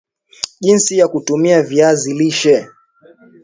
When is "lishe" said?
2.13-2.67